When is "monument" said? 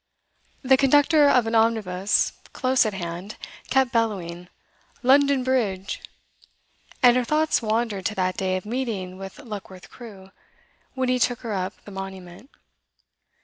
11.91-12.49